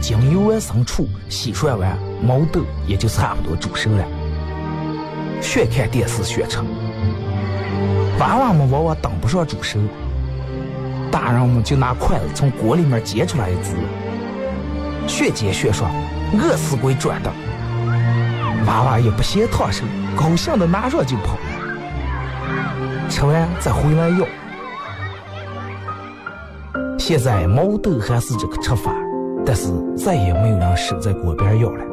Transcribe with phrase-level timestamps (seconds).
[0.00, 4.04] 将油完生出，洗涮完，毛豆也就差不多煮熟了。
[5.40, 6.58] 学看电视学吃，
[8.18, 9.78] 娃娃们往往等不上煮熟，
[11.10, 13.74] 大人们就拿筷子从锅里面接出来一只。
[15.06, 15.86] 学煎学说，
[16.38, 17.30] 饿死鬼转的，
[18.66, 19.84] 娃娃也不嫌烫手，
[20.16, 21.36] 高兴的拿上就跑，
[23.08, 24.26] 吃完再回来要。
[26.98, 28.90] 现在毛豆还是这个吃法，
[29.46, 31.84] 但是再也没有人守在锅边要了。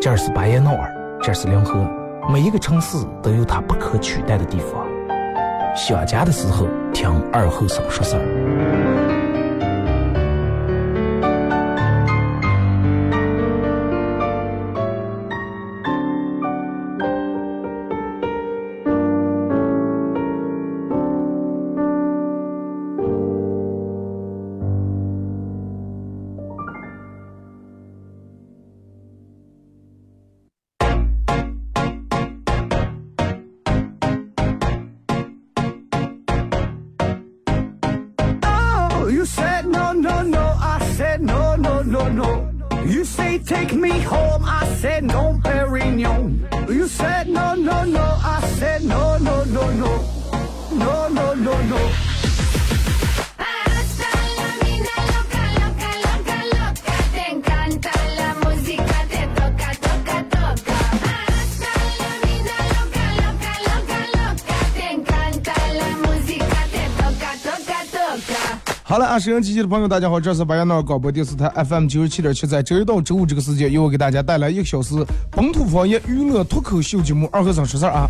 [0.00, 1.84] 这是巴彦淖尔，这是临河，
[2.32, 4.86] 每一个城市都有它不可取代的地方。
[5.74, 8.75] 想家的时候，听二后生说事儿。
[68.96, 74.94] 好了，啊，收音机器的朋友，大家好，这是白彦淖尔广播电视台 FM 九十七点七，在周一到周五这个时间，由我给大家带来一个小时
[75.30, 78.08] 本土方言娱乐脱口秀节目《二和尚说事儿》啊。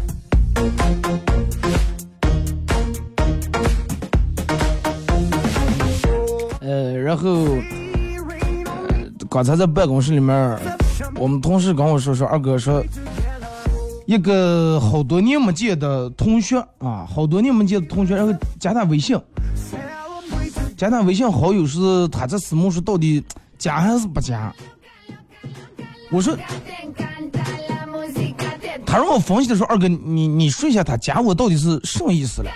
[6.61, 7.49] 呃，然后，
[9.29, 10.57] 刚才在办公室里面，
[11.17, 12.81] 我们同事跟我说说，二哥说，
[14.07, 19.19] 一个好多年没见的同学啊，好多年没见的同学，然后加他微信。
[20.77, 23.25] 加他微信好友是他这私募是到底
[23.59, 24.53] 加还是不加？
[26.11, 26.37] 我说，
[28.85, 32.51] 他让我分析的时候，二哥你你说一下他加我到底是什么意思了？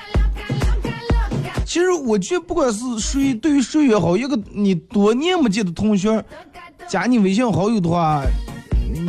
[1.65, 6.23] 其实我觉得不管是谁对于谁也好，一个你多年没见的同学
[6.87, 8.23] 加你微信好友的话，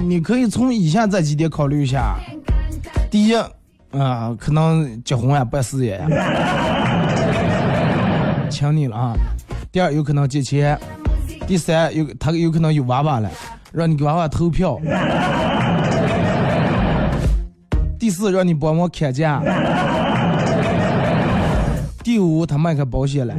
[0.08, 2.16] 你可以从以下这几点考虑一下：
[3.10, 3.36] 第一，
[3.92, 6.08] 啊，可能结婚呀，办事业呀。
[8.62, 9.16] 请你了啊！
[9.72, 10.78] 第二，有可能借钱；
[11.48, 13.28] 第三，有他有可能有娃娃了，
[13.72, 14.78] 让你给娃娃投票；
[17.98, 19.42] 第四，让你帮忙砍价；
[22.04, 23.34] 第五，他卖开保险了；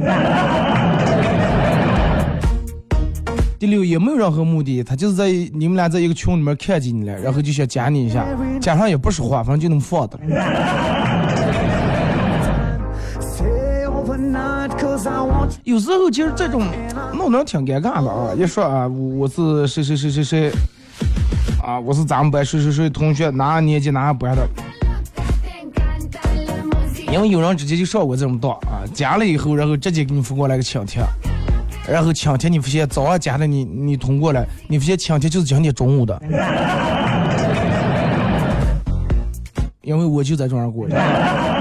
[3.57, 8.25] 第六，也没有任何目的，他就是在你们俩在一个群里面看见你了，然后就想加你一下，
[8.59, 10.19] 加上也不说话，反正就能放的。
[15.63, 16.63] 有时候其实这种
[17.13, 18.33] 弄得挺尴尬的啊！
[18.37, 20.51] 一说啊，我是谁谁谁谁谁，
[21.61, 24.47] 啊，我是咱们班谁谁谁同学，哪年级哪班的。
[27.11, 31.01] 因为有人直接就上我这种当啊，加了以后，然后直接给你发过来个请帖。
[31.85, 36.21] 然后请帖你发现早上加的你你通过了，你发现请帖就是今天中午的，
[39.81, 40.87] 因为我就在这儿过。
[40.87, 41.52] 我说你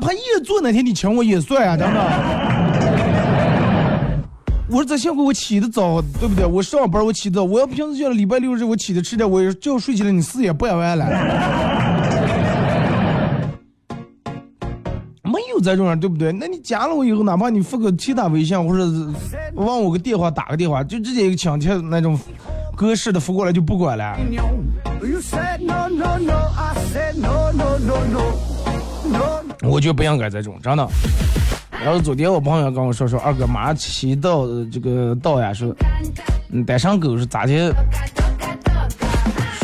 [0.00, 2.00] 哪怕一人做那天你请我也算啊， 真的。
[4.68, 6.46] 我说咱幸亏我起的早，对不对？
[6.46, 11.04] 我上班我起的早，我要平时像礼拜六日我起的迟点，我觉睡起来你四也办完了。
[15.24, 16.30] 没有这种人，对不对？
[16.30, 18.84] 那你加了我以后，哪怕你发个其他微信或者
[19.54, 22.16] 问我个电话打个电话，就直接一个请帖那种
[22.76, 24.16] 格式的发过来就不管了。
[29.62, 30.88] 我觉得不应该这种，真的。
[31.70, 35.74] 然后昨天我朋友跟我说说，二哥马上骑到，这个到呀，说
[36.66, 37.74] 单身狗是咋的？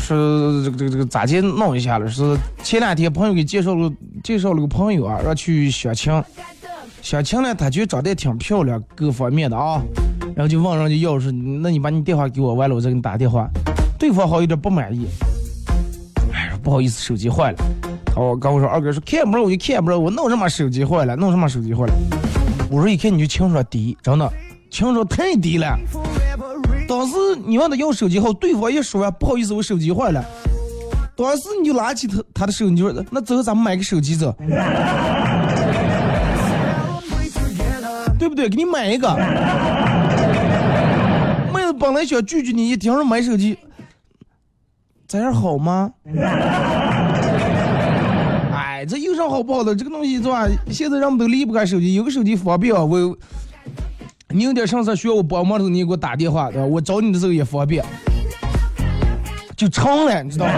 [0.00, 2.08] 是这个这个这个咋的弄一下了？
[2.08, 3.90] 是前两天朋友给介绍了
[4.22, 6.12] 介绍了个朋友啊，让去相亲。
[7.00, 9.82] 相亲呢，他觉得长得挺漂亮，各方面的啊。
[10.36, 13.48] 然后就问人家要是，那你把你电话给我，完了我再给你打电话。
[13.98, 15.06] 对方好像有点不满意，
[16.32, 17.58] 哎，不好意思，手机坏了。
[18.16, 21.92] 哦，跟我说二哥说看不着我就看不着，我弄什么手机坏了，弄什么手机坏了。
[22.70, 24.32] 我说一看你就情商低，真的
[24.70, 25.76] 情商太低了。
[26.86, 27.14] 当时
[27.46, 30.24] 你问他要手机号，对方一说呀，不好意思，我手机坏了。
[31.16, 34.34] 当时你就拿起他他的手，你就说那走，咱们买个手机走，
[38.18, 38.48] 对不对？
[38.48, 39.08] 给你买一个。
[41.52, 43.56] 妹子本来想拒绝你，一听说买手机，
[45.06, 45.90] 这样好吗？
[48.86, 49.74] 这有啥好不好的？
[49.74, 50.46] 这个东西是吧？
[50.70, 52.74] 现在人们都离不开手机，有个手机方便。
[52.74, 53.16] 我，
[54.28, 56.66] 你有点啥事需要我帮忙的时候，你给我打电话，对吧？
[56.66, 57.84] 我找你的时候也方便，
[59.56, 60.52] 就成了，你知道吗？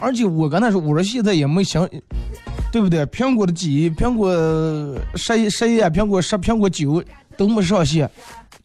[0.00, 1.88] 而且我刚才说，我说现在也没想，
[2.70, 3.04] 对不对？
[3.06, 4.30] 苹果的机，苹果
[5.14, 7.02] 十一十一啊、苹果十、苹果九
[7.36, 8.08] 都没上线，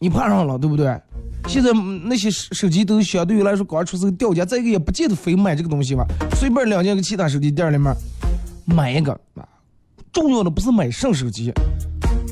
[0.02, 1.00] 你怕上了，对不对？
[1.46, 1.70] 现在
[2.02, 6.04] 那些手机都相对于来说刚出是个掉价，再一个也不见得非买这个东西吧，
[6.34, 7.94] 随便两进个其他手机店里面
[8.64, 9.16] 买一个。
[10.12, 11.52] 重要的不是买什手机，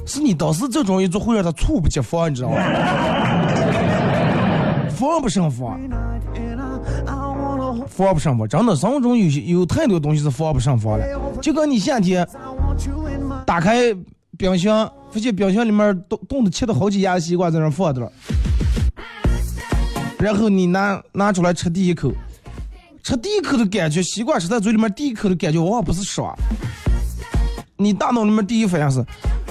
[0.05, 2.57] 是你当时这种一做会让他猝不及防，你知道吗？
[4.91, 5.81] 防不胜防，
[7.87, 11.21] 防不胜防，真的生活中有些有太多东西是防不胜防的。
[11.41, 12.27] 就跟你夏天
[13.47, 13.95] 打开
[14.41, 18.11] 冰箱，发现冰箱里面冻冻的切的好几牙西瓜在那放着了。
[20.19, 22.11] 然后你拿拿出来吃第一口，
[23.03, 26.35] 吃第一口的感觉，西瓜吃在嘴里面第一口的感觉，往往不是爽。
[27.77, 29.05] 你大脑里面第一反应是，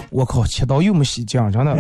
[0.10, 1.76] 我靠，切到又没洗净，真的。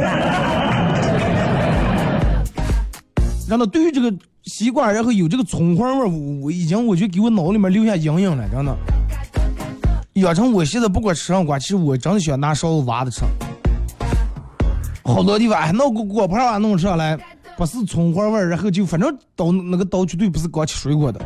[3.47, 4.13] 真的，对于这个
[4.43, 8.77] 西瓜，然后有这个葱花味，我我已经我就给我脑里面留下阴影了，真的。
[10.19, 13.21] 养成我现在不管吃上瓜，其实我真的喜欢拿勺子挖着吃。
[15.03, 17.17] 好多地方还弄个果盘啊，弄上来。
[17.57, 21.19] 不是葱花味儿，然后就反正刀那个刀绝对不是光切水果的，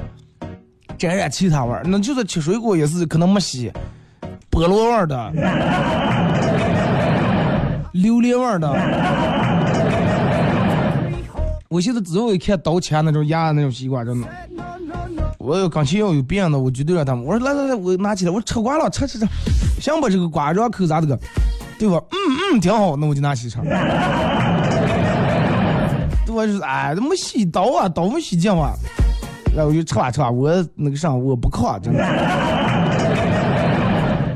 [0.98, 1.84] 沾染其他味儿。
[1.86, 3.72] 那就是切水果也是可能没洗，
[4.50, 5.31] 菠萝味儿的，
[7.94, 8.68] 榴莲味儿的。
[11.69, 14.28] 我现在只有一看刀切那种压那种西瓜，真的，
[15.44, 17.25] 我要刚切要有变的，我绝对让他们。
[17.25, 19.28] 我说来来来，我拿起来，我吃瓜了，吃吃吃，
[19.81, 21.20] 想把这个瓜瓤口咋的个，
[21.77, 22.01] 对吧？
[22.12, 22.15] 嗯
[22.53, 23.58] 嗯，挺好，那我就拿起吃。
[26.32, 28.72] 我就是哎，没洗刀啊，刀没洗净啊，
[29.53, 32.00] 然后我就吃吧吃吧，我那个啥，我不靠，真的。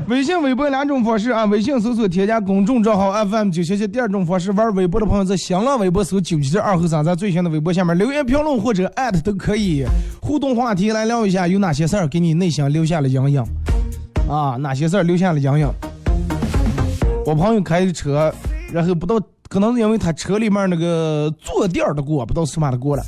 [0.08, 9.84] 微信、微博两种方式啊，微信搜索添加公众账号 FM 九七七，第二种方式玩微博的朋友在新浪微博搜九七七二和三，在最新的微博下面留言评论或者艾特都可以，
[10.22, 13.44] 互动话题来聊一下，有哪些事儿给你内心留下了阴影
[14.30, 14.56] 啊？
[14.58, 15.70] 哪些事儿留下了阴影？
[17.26, 18.32] 我朋友开的车，
[18.72, 19.20] 然后不到。
[19.50, 23.02] 可能是因为他车里面那个坐垫的过，不知道什么的过了。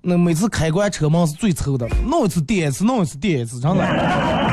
[0.00, 4.47] 那每次开关车门是最臭的，弄一次点一次，弄一次点一次，真的。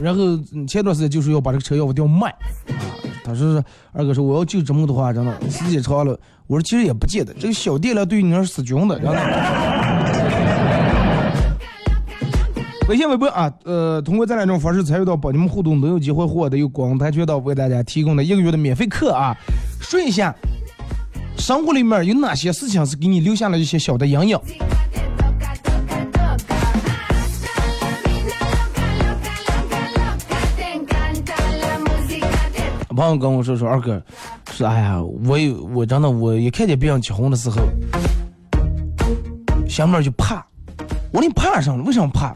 [0.00, 0.36] 然后
[0.66, 2.28] 前段时间就是要把这个车要不掉卖
[2.68, 2.84] 啊，
[3.24, 9.16] 他说是二哥说我要就这么的话，真的时间长了，我说其实也不见得，这个小电量对于你那是死军的，真的。
[12.88, 19.36] 微信、微博啊，呃，通过这两种方式参与到帮你们互动，都有机会获得由广泰渠道为大家提供的一个月的免费课啊。
[19.80, 20.32] 说一下，
[21.36, 24.38] 生活里面有哪些事情是给你留下了一些小的阴影？
[32.96, 34.02] 朋友跟我说说，二哥，
[34.50, 37.56] 说哎呀，我有我真的，我一看见别人结婚的时候，
[39.68, 40.44] 心里面就怕。
[41.12, 41.84] 我说你怕上了？
[41.84, 42.34] 为什么怕？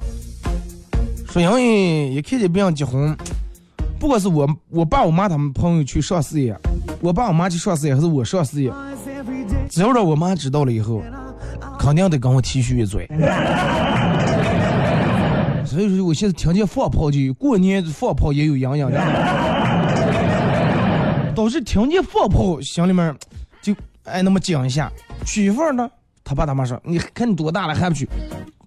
[1.31, 3.17] 说因为一看见别人结婚，
[3.99, 6.55] 不管是我我爸我妈他们朋友去上事业，
[7.01, 8.71] 我爸我妈去上事业，还是我上事业，
[9.71, 11.03] 只要让我妈知道了以后，
[11.79, 13.09] 肯定得跟我提续一嘴。
[15.65, 18.91] 所以说，我现在听见放炮就有过年放炮也有营养，
[21.41, 23.17] 导致听见放炮心里面
[23.63, 24.93] 就哎那么讲一下。
[25.25, 25.91] 娶媳妇呢，
[26.23, 28.07] 他爸他妈说：“你看你多大了还不娶？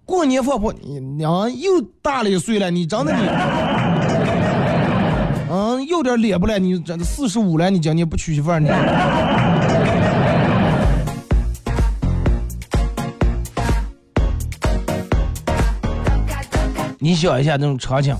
[0.06, 3.22] 过年放炮，你娘又大了一岁了，你长得你，
[5.54, 6.58] 嗯，有点脸不了？
[6.58, 8.68] 你真的四十五了，你讲你不娶媳妇儿你？”
[16.98, 18.18] 你想一下那种场景，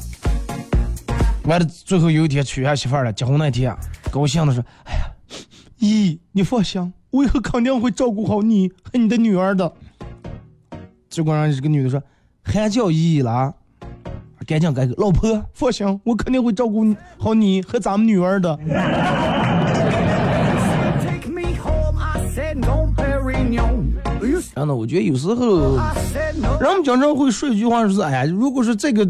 [1.46, 3.76] 完了最后有一天娶下媳妇儿了，结婚那天，
[4.10, 5.04] 高兴的说：“哎呀，
[5.80, 9.72] 姨，你放心，我以后肯定会照顾好你和你的女儿的。”
[11.10, 12.02] 结果让这个女的说
[12.44, 13.54] ：“还叫姨了？
[14.48, 18.58] 赶紧改口，老婆放心，我肯定会照顾好你和咱们女儿的。
[24.56, 25.78] ”然后呢，我觉得有时候
[26.60, 29.06] 人们经常会说一句话，就是哎呀，如果是这个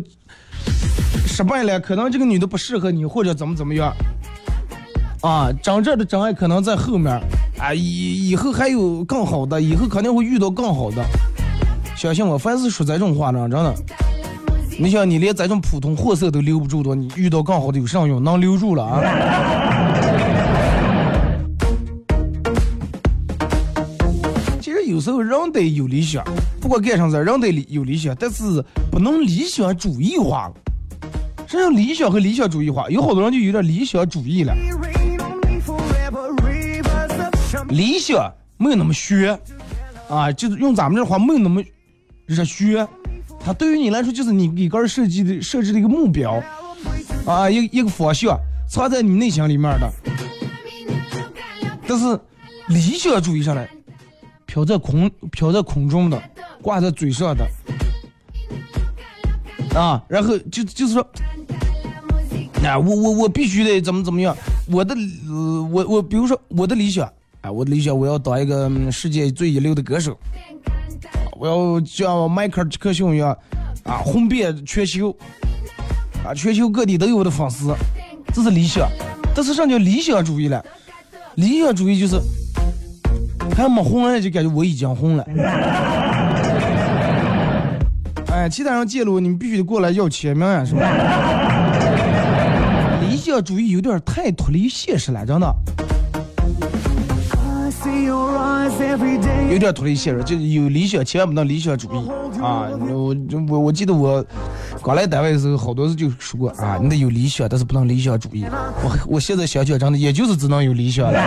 [1.34, 3.92] 失败了，可能这个女的不适合你，或者怎么怎么样
[5.22, 7.12] 啊，真正的真爱可能在后面
[7.58, 11.04] 啊，以以后还有更好的，以后肯定会遇到更好的。
[11.98, 13.74] 相信我，凡是说这种话呢，真的，
[14.80, 18.24] 你想你连这种普通货色都留不住的，你遇到更好的有啥用？
[18.24, 19.02] 能留住了啊？
[24.62, 26.24] 其实有时候人得有理想，
[26.62, 30.54] 不管干啥子，人得有理想，但是不能理想主义化了。
[31.54, 34.56] 实际上，理想和理想主义化，有好多人就有点理想主义了。
[37.70, 39.28] 理想没有那么虚
[40.10, 41.64] 啊，就是用咱们这话，没有那么
[42.26, 42.88] 热血。
[43.40, 46.42] 它对于你来说，就是你给个人设计的设置的一个目标
[47.28, 48.36] 啊，一一个方向，
[48.68, 49.94] 藏在你内心里面的。
[51.88, 52.20] 但是
[52.70, 53.70] 理想主义上来。
[54.48, 56.22] 飘在空飘在空中的，
[56.62, 57.44] 挂在嘴上的，
[59.76, 61.02] 啊，然后就就是说，
[62.64, 64.36] 啊，我我我必须得怎么怎么样，
[64.72, 64.96] 我的
[65.28, 67.12] 呃我我比如说我的理想，
[67.42, 70.18] 啊，我的理想我要当一个世界最一流的歌手，
[71.40, 73.36] 我要像迈克尔·杰克逊一样，
[73.84, 75.16] 啊，红遍全球，
[76.24, 77.74] 啊，全球各地都有我的粉丝，
[78.34, 78.88] 这是理想，
[79.36, 80.64] 但是什么叫理想主义了？
[81.36, 82.20] 理想主义就是。
[83.58, 85.24] 还没红呢，就感觉我已经红了。
[88.34, 90.82] 哎，其他人见了我，你们必须得过来要签名呀，是吧？
[93.00, 95.56] 理想主义有点太脱离现实了，真的。
[99.52, 102.10] 有点脱离现实，就有理想，千万不能理想主义
[102.42, 102.70] 啊！
[102.90, 103.16] 我
[103.50, 104.26] 我我记得我
[104.84, 108.46] 刚来单位的时候，好多次就说过啊，你得有理想，但是不能理想主义。
[108.84, 111.20] 我我现在想想，真的也就是只能有理想了。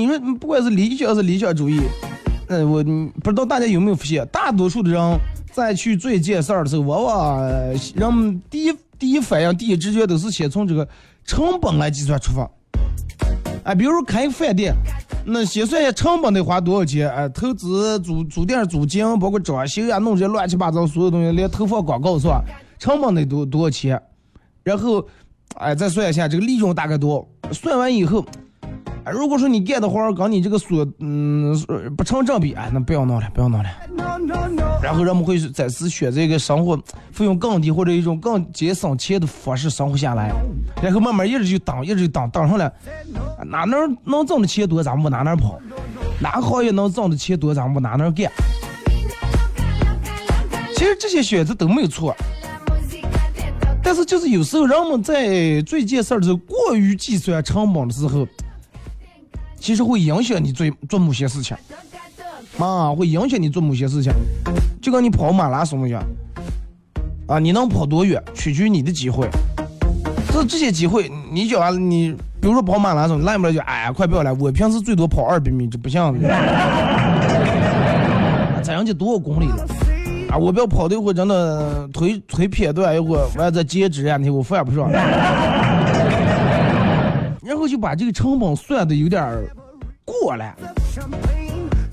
[0.00, 1.80] 你说，不管是理想还是理想主义，
[2.48, 2.82] 嗯，我
[3.22, 5.18] 不知道大家有没有发现，大多数的人
[5.52, 7.40] 在去做一件事儿的时候，往往
[7.94, 10.88] 人们第一第一反应、第一直觉都是先从这个
[11.24, 12.50] 成本来计算出发。
[13.62, 14.74] 哎，比如开个饭店，
[15.26, 17.10] 那先算下成本得花多少钱？
[17.10, 22.42] 哎，投资租租店租金，包括装修呀，弄这些乱七八糟所有东西，连投放广告是吧？
[22.78, 24.00] 成本得多多少钱？
[24.64, 25.06] 然后，
[25.56, 27.28] 哎，再算一下这个利润大概多？
[27.52, 28.24] 算完以后。
[29.12, 31.56] 如果说你干的活跟你这个所嗯
[31.96, 33.68] 不成正比，哎，那不要弄了，不要弄了。
[34.82, 36.76] 然后人们会再次选择一个生活
[37.10, 40.32] 费用更低或者一种更节省钱的方式生活下来，
[40.82, 42.72] 然后慢慢一直就等，一直就等，等上了，
[43.46, 45.58] 哪能能挣的钱多，咱们往哪哪跑；
[46.20, 48.30] 哪个行业能挣的钱多，咱们往哪哪干。
[50.76, 52.14] 其实这些选择都没有错，
[53.82, 58.26] 但是就是有时候人们在做一件事儿的时候过于计算成本的时候。
[59.60, 61.54] 其实会影响你做做某些事情，
[62.58, 64.10] 啊，会影响你做某些事情，
[64.80, 66.02] 就跟你跑马拉松一样，
[67.28, 69.28] 啊，你能跑多远取决于你的机会。
[70.32, 76.18] 这这些机会，你讲你，比如说跑马拉松，来不来就哎，快不要来，我平时最多跑二百米，这不像。
[78.62, 79.66] 咱人家多少公里了？
[80.30, 84.90] 啊，我不要跑的一会，真的腿腿撇断一会儿，完再截肢啊，你我犯不上。
[87.50, 89.20] 然后就把这个成本算的有点
[90.04, 90.54] 过了，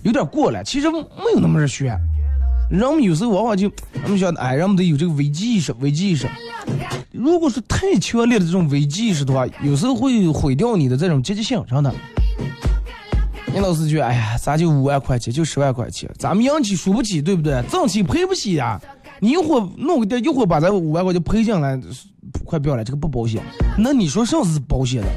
[0.04, 0.64] 有点过了。
[0.64, 1.00] 其实没
[1.34, 1.98] 有那么热血。
[2.70, 3.68] 人们有时候往往就，
[4.04, 6.28] 我们想，哎，人们得有这个危机意识，危机意识。
[7.12, 11.92] 如果是太强烈的这种危机意识的话，有时候会毁掉你的这种积极性，真的。
[13.52, 17.64] 你老是觉得，哎呀，咱就五万块钱，就十万块钱，咱们央企输不起，对不对？
[17.64, 18.80] 政企赔不起呀。
[19.20, 21.82] 你一会儿弄个店，一会儿把咱五万块钱赔进来，
[22.46, 23.42] 快不要了，这个不保险。
[23.76, 25.08] 那你说啥是保险的？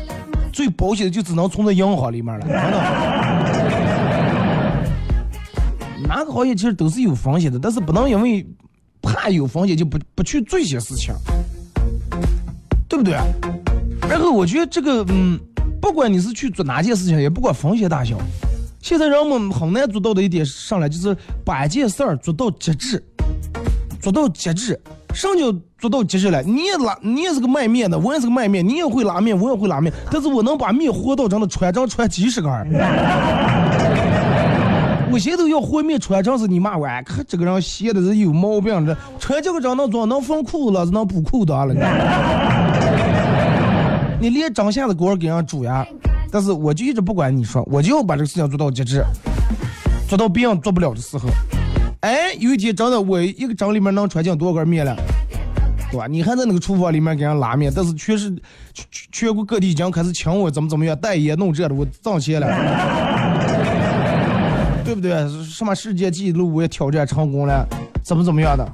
[0.52, 2.80] 最保险的就只能存在银行里面了，真的。
[6.09, 8.45] 哪个行业其实都是有风险的，但是不能因为
[9.00, 11.14] 怕有风险就不不去做一些事情，
[12.88, 13.14] 对不对？
[14.09, 15.38] 然后我觉得这个，嗯，
[15.80, 18.16] 不管你是去做哪件事情，也不管风险大小，
[18.83, 23.00] 现在人们很难做到的一点上来就是把一件事儿做到极致，
[24.00, 24.80] 做到极致。
[25.12, 26.40] 什么叫做到极致了？
[26.42, 32.66] 你也拉，你也是个卖面的，我也是个卖面，你也会拉面，我也会拉面，但是我能把面和到真的穿上穿几十根儿。
[35.12, 41.74] 我现在都要和面穿成是你妈玩，可这个人写的是有毛病的，穿这个真能装能缝裤子了，能补裤裆了。
[44.20, 45.84] 你连张下的锅给人煮呀？
[46.30, 49.02] 但是我就一直不管你说，我就要把这个事情做到极致，
[50.08, 51.28] 做到别人做不了的时候。
[52.00, 54.97] 哎，有一天真的，我一个蒸里面能揣进多少根面了，
[55.90, 56.07] 对吧？
[56.07, 58.30] 你还在那个厨房里面给人拉面，但是全是
[58.73, 62.47] 全全国各地已经开始请我怎么怎么样代言弄这的，我挣钱了，
[64.83, 65.28] 对不对？
[65.45, 67.66] 什么世界纪录我也挑战成功了，
[68.02, 68.66] 怎么怎么样的？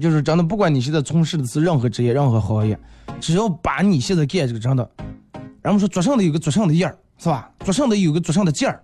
[0.00, 2.78] 就是真的，不管你现在从事的是任何职业、任何行业，
[3.20, 4.88] 只要把你现在干这个真的，
[5.62, 7.50] 人们说做上的有个做上的样儿，是吧？
[7.64, 8.80] 做上的有个做上的劲儿。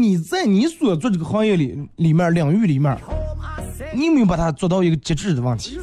[0.00, 2.96] 你在你所做这个行业里里面领域里面，
[3.94, 5.78] 你有没有把它做到一个极致的问题？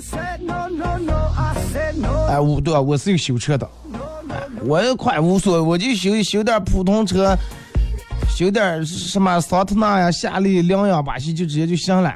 [2.29, 3.69] 哎，我对啊，我是有修车的，
[4.63, 7.36] 我也快无所谓，我就修修点普通车，
[8.29, 12.12] 修点什么桑塔纳呀、夏利、羚羊、巴西就直接就行了，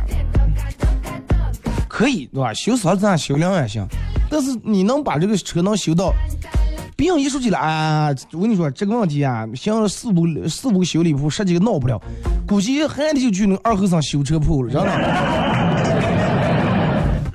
[1.88, 2.54] 可以对吧？
[2.54, 3.86] 修桑塔纳、修羚羊行，
[4.30, 6.14] 但是你能把这个车能修到？
[7.00, 11.98] 别人一说起来啊，我跟你说这个问题啊，像四五四五个修理铺，实际闹不了，
[12.46, 14.90] 估计还得就去那二后生修车铺了，真的。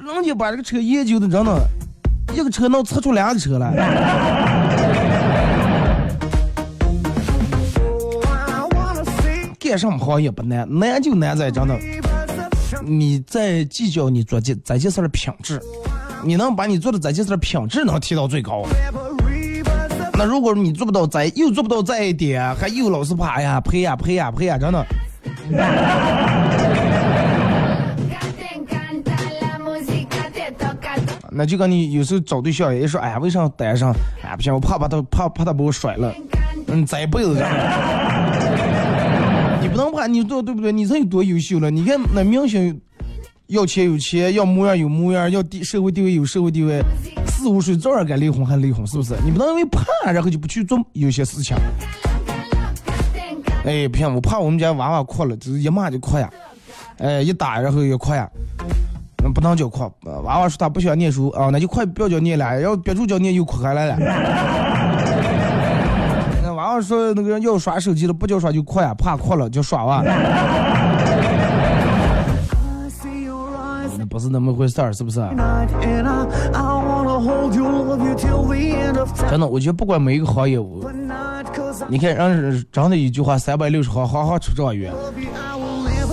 [0.05, 1.67] 人家把这个车研究的真的，
[2.35, 3.73] 一个车能测出两个车来。
[9.59, 11.75] 干什么行业不难，难就难在真的，
[12.85, 15.59] 你在计较你做这这件事的品质，
[16.23, 18.63] 你能把你做的这件事的品质能提到最高。
[20.17, 24.87] 那如果你做不到再又做不到再一点，还又老是怕呀赔呀赔呀赔呀，真的。
[31.37, 33.93] 那就跟你有时候找对象也说，哎呀，为啥单上？
[34.23, 36.15] 哎，不行，我怕把他怕怕他把我甩了。
[36.69, 37.45] 嗯，这一辈子。
[39.61, 40.71] 你不能怕，你做对不对？
[40.71, 41.69] 你这有多优秀了？
[41.73, 42.81] 你看那明星，
[43.49, 46.81] 要钱有钱，要模样有模样，要地社会地位有社会地位。
[47.45, 49.15] 四五岁照样该离婚还离婚，是不是？
[49.23, 51.55] 你不能因为怕，然后就不去做有些事情。
[53.67, 56.31] 哎，不行，我怕我们家娃娃哭了，就是一骂就哭呀。
[56.97, 58.27] 哎，一打然后也哭呀。
[59.23, 59.81] 嗯，不能叫哭。
[60.23, 63.99] 娃娃说他不喜欢念书啊，那就快不要叫念了，要憋住叫念又哭开来了。
[66.43, 70.03] 那娃娃说那个要耍手机了，不叫耍就哭呀，怕哭了就耍哇。
[73.97, 75.21] 那不是那么回事儿，是不是？
[79.31, 80.93] 真的，我觉得不管每一个行业，我
[81.89, 84.93] 你看，人真的一句话，三百六十行，行行出状元，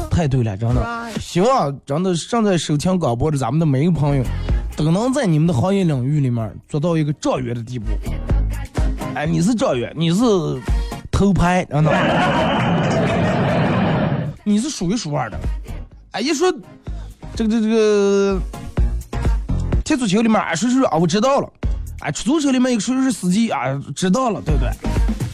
[0.09, 1.09] 太对了，真的。
[1.19, 4.23] 希望真的正在收听广播的咱们的每一个朋友，
[4.77, 7.85] 都能在你们的行业领域里面做到一个状元的地步。
[9.13, 10.23] 哎，你是状元，你是
[11.11, 11.91] 头牌，真的，
[14.43, 15.37] 你是数一数二的。
[16.11, 16.51] 哎，一说。
[17.33, 18.37] 这个这这个
[19.91, 21.49] 踢足球里面啊，谁谁啊，我知道了。
[21.99, 24.69] 啊，出租车里面有个谁是司机啊，知道了，对不对？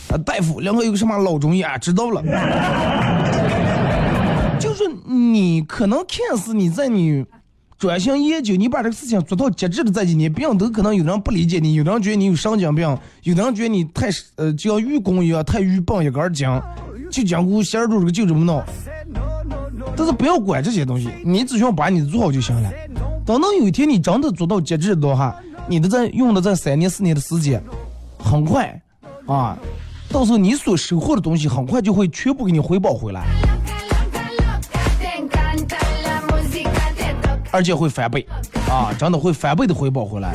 [0.10, 2.24] 啊，大夫，然后有个什么老中医啊，知道了。
[4.60, 7.24] 就是你可能看似你在你
[7.78, 16.48] 专心研究，你把这个事情做到极致的这几年，别人都可能有人不理解你，有人觉得你有神经病，有人觉得你太呃，就像愚公一样，太愚笨一根筋，
[17.12, 18.66] 就讲古仙儿这个就这么闹。
[19.96, 22.72] 但是不要管这些东西，你只需要把你做好就行了。
[23.28, 25.36] 等到有一天你真的做到极致的话，
[25.68, 27.62] 你的这用的这三年四年的时间，
[28.18, 28.82] 很快
[29.26, 29.58] 啊，
[30.10, 33.26] 到时候你所收获的东西很快就会全部给你回报回来，
[37.52, 38.26] 而且会翻倍
[38.70, 40.34] 啊，真的会翻倍的回报回来。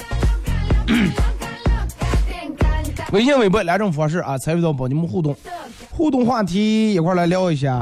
[3.10, 5.34] 微信、微博两种方式啊，参与到帮你们互动，
[5.90, 7.80] 互动话题一块来聊一下。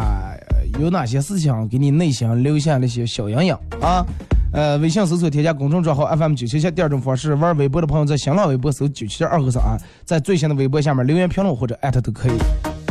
[0.79, 4.07] 有哪些事情给你内心留下那些小阴影啊？
[4.53, 6.71] 呃，微信搜索添加公众账号 FM 九七七。
[6.71, 9.63] 第二种方式，玩微博的朋友在新浪微博搜九七七二和三，
[10.05, 12.33] 在最新的微博下面留言评论或者艾特都可以。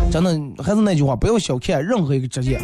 [0.10, 2.60] 真的还是那句话，不要小看任何一个职业，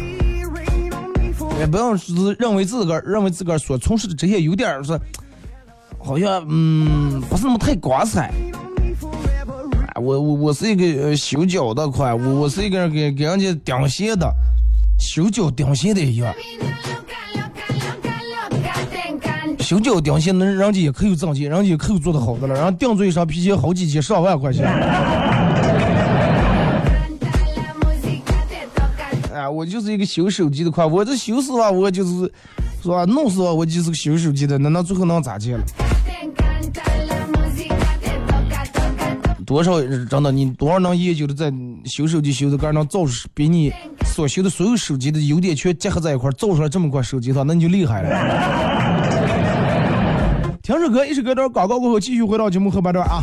[1.60, 4.98] 也不要是认为自个儿认为自个儿所从事的职业有点是，
[5.98, 8.32] 好像嗯不是那么太光彩。
[9.96, 14.28] 我我我是一个修脚的，快，我我是一个给给人家顶鞋的，
[14.98, 16.34] 修脚顶鞋的一样。
[19.66, 24.64] 修脚顶鞋，能人家也可以挣钱，人家也可以做的好的了，然后顶做一双皮鞋好几千上万块钱。
[29.34, 32.32] 哎，我就是一个修手机的，款，我这修死吧，我就是，
[32.80, 33.04] 是吧？
[33.06, 35.60] 弄死了，我就是个修手机的，那那最后能咋去了？
[39.44, 41.52] 多少真的，你多少能研究的在
[41.84, 43.72] 修手机修的，个能造出比你
[44.04, 48.75] 所修的所有手机的优点全结合在一块造出来这么款手机的话，那你就厉害了。
[50.66, 53.22] 听首歌，一首歌段广告过后，继续回到节目后半段啊。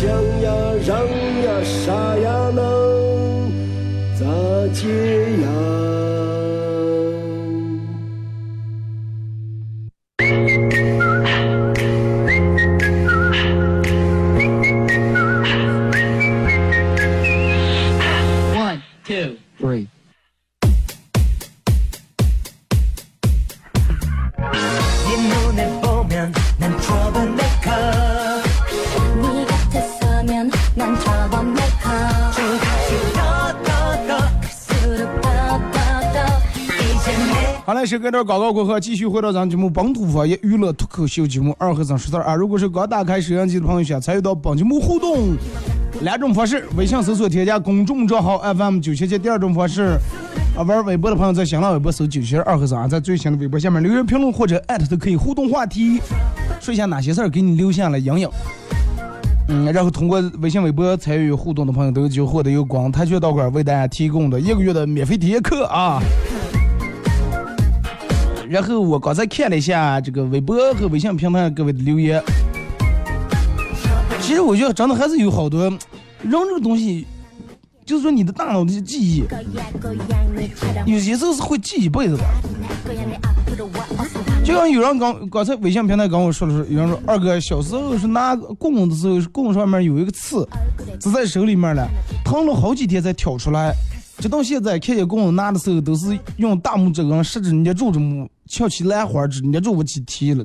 [0.00, 0.50] 想呀，好呀，强呀，
[0.86, 1.06] 让
[1.42, 2.62] 呀，啥呀，能
[4.14, 4.24] 咋
[4.72, 4.86] 接
[5.42, 6.07] 呀？
[37.98, 42.34] 跟着广告过后，继续回到咱节目《本土方言娱乐脱口秀节目》二和尚说事儿啊！
[42.34, 45.36] 如果是刚打开摄像机的朋友，想参与到本节目互动，
[46.02, 49.98] 两种方式：微信搜索添加公众账号 FM 九七七；第二种方式，
[50.56, 56.00] 啊玩微博的朋友在新浪微博搜九七二和尚，在最新的微博下面留言评论或者艾特都可以互动话题，
[56.60, 58.28] 说一下哪些事儿给你留下了阴影。
[59.48, 66.00] 嗯，然后通过微信、微博参与互动的朋友，都有机会获得由广泰拳道馆为大家提供的一个月的免费体验课啊！
[68.48, 72.22] 然后我刚才看了一下这个微博和微信平台各位的留言，
[74.22, 75.78] 其实我觉得真的还是有好多人
[76.22, 77.06] 这个东西，
[77.84, 79.24] 就是说你的大脑的记忆，
[80.86, 82.24] 有些时候是会记一辈子的。
[84.42, 90.48] 就像有人刚刚才微信平台跟我说的是，有人说二哥小时候是拿棍的时候，棍上面有一个刺，
[90.98, 91.86] 只在手里面了，
[92.24, 93.74] 疼了好几天才挑出来。
[94.18, 98.26] 直到现在看见棍子拿的时候，都是用大拇指跟食指捏住着木。
[98.48, 100.42] 翘起兰花指，捏住我几提了。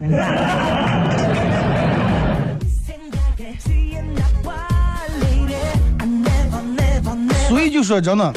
[7.47, 8.33] 所以就说真的，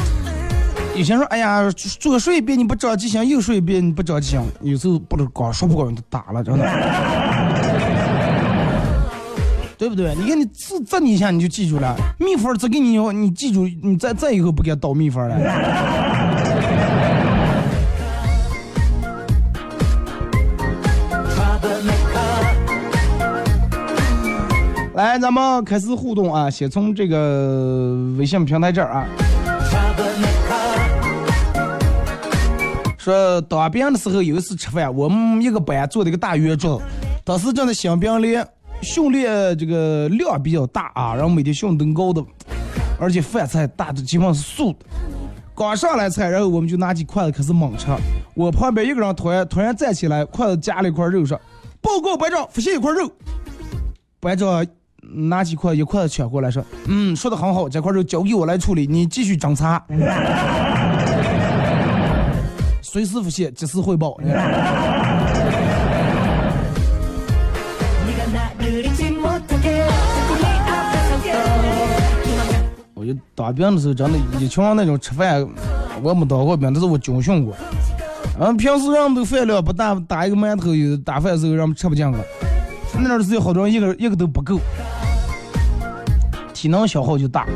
[0.95, 6.65] 有些人说，哎呀，左说一遍你不着记性，右说一遍你不着记性，有时候不能光说不光用打了，真的，
[9.79, 10.15] 对不对？
[10.15, 15.37] 你看你字字你一下你就记住了，秘方只给你你记住，你再再以后不给倒秘方了。
[24.97, 26.49] 来，咱们开始互动啊！
[26.49, 29.07] 先从这个微信平台这儿啊，
[32.97, 36.81] 说当兵的时候有一次吃饭，我们一个班做的一个大圆桌，
[37.25, 38.43] 当时正在新兵连，
[38.81, 42.25] 训练这个量比较大啊，然后每天训练高的，
[42.99, 44.79] 而且饭菜大的基本上是素的。
[45.55, 47.89] 刚上来菜，然后我们就拿起筷子开始猛吃。
[48.33, 51.39] 我旁边一个人突然突然站起来，筷子夹了一块肉说
[51.83, 53.13] ：“报告班长，发现一块肉。”
[54.21, 54.67] 班长。
[55.15, 59.83] 拿起筷一筷子抢过来，说：“嗯，说的很好，这块肉交给我来处理，你继续侦查，
[62.83, 64.19] 随时复现，及时汇报。”
[72.95, 75.47] 我就当兵的时候，真的，以前那种吃饭，
[76.03, 77.55] 我没当过兵，但是我军训过。
[78.39, 82.19] 嗯，平时人们都饭量不大，打一个馒头，有打饭的时候人们吃不进个。
[82.99, 84.59] 那段时间好多人一个一个都不够。
[86.57, 87.47] 体能消耗就大。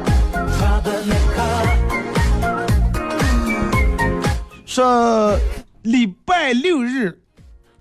[4.67, 5.35] 说
[5.83, 7.19] 礼拜六日，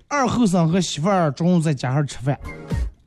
[0.08, 2.38] 二后生和媳妇儿中午在家上吃饭，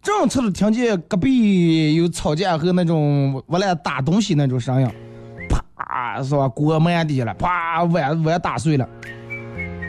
[0.01, 4.87] 正吃着听见隔壁有吵架和那种我俩打东西那种声音，
[5.49, 6.47] 啪是吧？
[6.47, 8.87] 锅满地了，啪碗碗打碎了。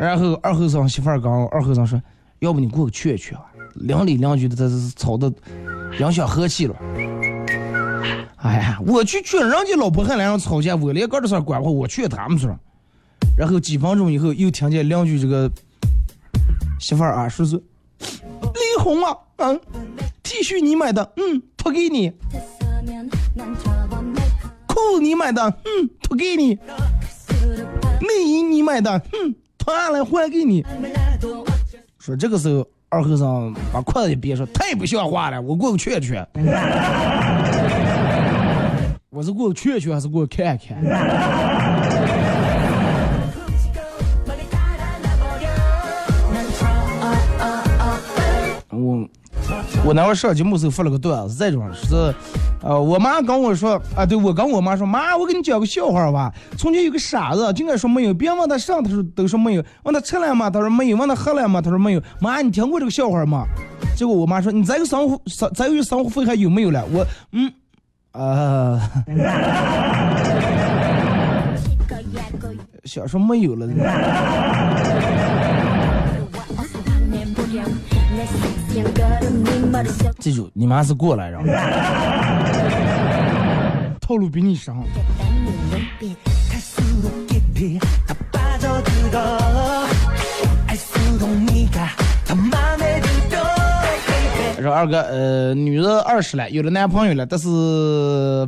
[0.01, 2.01] 然后二后生媳妇儿跟二后生说
[2.41, 3.45] ：“要不你过去劝劝啊？
[3.75, 5.31] 邻里邻居的这是吵的
[6.01, 6.75] 影响和气了。”
[8.45, 12.55] 哎呀，我去劝人家老婆和两人吵架，我连个的事管不，我劝他们说。
[13.39, 15.51] 然后几分钟以后，又听见邻居这个
[16.79, 17.57] 媳妇儿啊说是
[17.99, 19.59] 离婚了，嗯
[20.23, 22.13] ，T 恤你买的，嗯，脱给你；
[24.67, 26.55] 裤子你买的，嗯，脱给你；
[28.03, 30.63] 内衣你买的，嗯，脱下来还给你。
[31.99, 36.29] 说这个时候，二和尚把筷子一别说，太不像话了，我过去劝劝。
[39.15, 40.77] 我是过去劝劝，还是过看看？
[48.71, 49.09] 我
[49.85, 52.13] 我那会儿上节目时候发了个段子，这种是，
[52.61, 56.35] 呃，我妈跟我说，啊，对我跟我妈说，妈，我给你讲个笑话吧。
[56.59, 60.51] 从前有个傻子，就爱说没有，别人问他上，他说都说没有；问他吃了吗？
[60.51, 61.61] 他说没有；问他喝了吗？
[61.63, 62.03] 他说没有。
[62.19, 63.45] 妈，你听过这个笑话吗？
[63.97, 66.85] 结果我妈说，你这个生活生这个生活费还有没有了？
[66.93, 67.53] 我，嗯，
[68.15, 68.81] 啊，
[72.85, 73.67] 想说没有了。
[80.21, 81.45] 记住，你妈是过来人，
[84.01, 84.73] 套路比你深。
[94.65, 97.47] 说二哥，呃，女的二十了，有了男朋友了，但是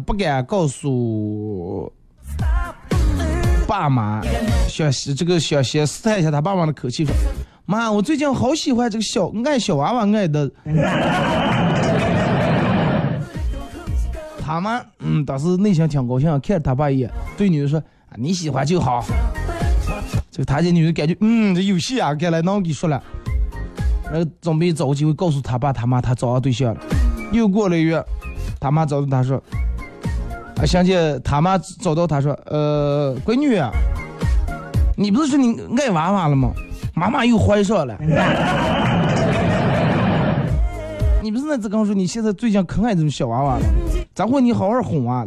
[0.06, 1.92] 不敢告诉
[3.68, 4.22] 爸妈，
[4.66, 7.14] 想这个想先试探一下他爸妈的口气说。
[7.66, 10.50] 妈，我最近好喜欢这个小爱小娃娃爱的。
[14.40, 19.04] 他妈，嗯，当时内心挺高兴，看着他爸一眼，对女的说：“啊，你喜欢就好。”
[20.30, 22.14] 这个他家女的感觉，嗯，这有戏啊！
[22.14, 23.02] 看来那我给说了，
[24.12, 26.80] 然后准备找个机会告诉他爸他妈他找到对象了。
[27.32, 28.02] 又过了一月，
[28.60, 29.42] 他妈找到他说
[30.58, 33.60] ：“啊，想起他妈找到他说，呃，闺女，
[34.96, 36.52] 你不是说你爱娃娃了吗？”
[36.94, 37.94] 妈妈又怀上了，
[41.20, 43.62] 你不是那次刚说你现在最近可爱这种小娃娃了？
[44.14, 45.26] 咋会你好好哄啊？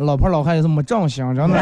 [0.00, 1.56] 老婆老汉也是没长相，真的。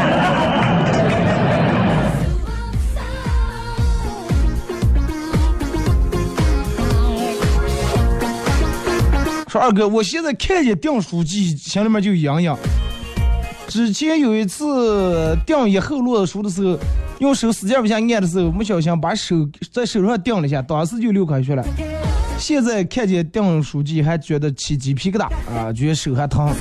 [9.47, 12.57] 说二哥，我现在看见订书机，心里面就痒痒。
[13.69, 16.77] 之前有一次订一后摞书的时候，
[17.19, 19.35] 用手使劲往下按的时候，不小心把手
[19.71, 21.63] 在手上订了一下，当时就流口血了。
[22.37, 26.53] 现在看见订书机还觉得起鸡皮疙瘩啊，觉得手还疼。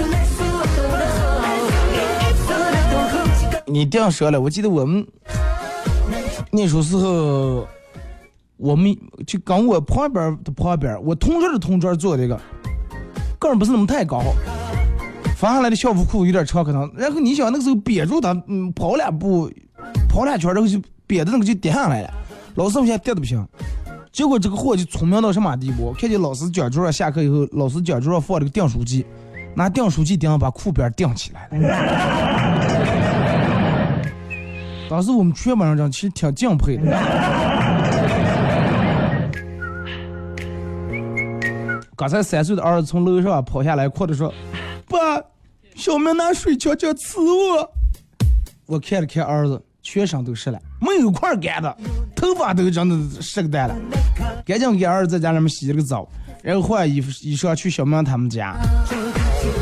[3.66, 4.40] 你订折了？
[4.40, 5.04] 我记得我们
[6.52, 7.66] 念书时候，
[8.56, 8.96] 我们
[9.26, 12.40] 就跟我旁边的旁边，我同桌的同桌坐这个，
[13.38, 14.22] 个儿不是那么太高。
[15.36, 16.90] 发下来的校服裤有点长，可能。
[16.96, 19.50] 然后你想那个时候憋住他，嗯，跑两步，
[20.08, 22.10] 跑两圈，然后就憋的那个就跌下来了。
[22.54, 23.46] 老师现在跌的不行。
[24.10, 25.92] 结果这个货就聪明到什么地步？
[25.98, 29.04] 看见老师讲桌上下课以后，老师讲桌上放了个订书机，
[29.54, 31.68] 拿订书机钉把裤边钉起来了。
[34.88, 36.82] 当时我们全班人其实挺敬佩的。
[41.96, 44.30] 刚才三岁的儿子从楼上跑下来，哭着说。
[44.86, 45.18] 爸，
[45.74, 47.72] 小明拿水枪枪刺我。
[48.66, 51.74] 我看了看儿子，全身都湿了，没有块干的，
[52.14, 53.74] 头发都真的湿个蛋了。
[54.44, 56.06] 赶紧给儿子在家里面洗了个澡，
[56.42, 58.54] 然后换衣服衣裳去小明他们家。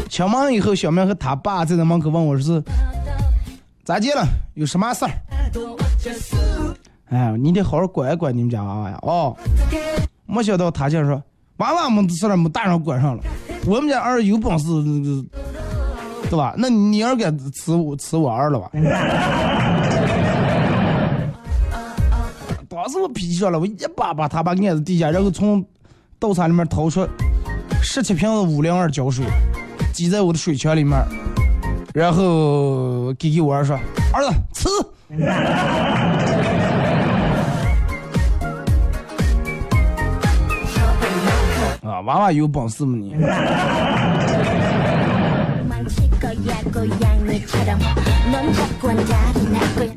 [0.09, 2.63] 敲门以后，小明和他爸在那门口问我说是
[3.85, 4.27] 咋接了？
[4.55, 5.11] 有什么事儿？
[7.11, 8.99] 哎，你得好好管一管你们家娃娃呀。
[9.03, 9.37] 哦，
[10.27, 11.23] 没想到他竟说
[11.59, 13.23] 娃娃没事儿，没大人管上了。
[13.67, 14.67] 我们家儿有本事，
[16.29, 16.55] 对吧？
[16.57, 18.71] 那你儿该吃我吃我儿了吧？
[22.69, 25.65] 当时我脾气上来，我一把把他把按在地下，然后从
[26.19, 27.07] 稻草里面掏出
[27.81, 29.25] 十七瓶子五零二胶水，
[29.93, 30.99] 挤在我的水枪里面，
[31.95, 33.79] 然后给给我儿说
[34.13, 34.69] ：“儿子吃。”
[41.85, 43.15] 啊，娃娃有本事吗你？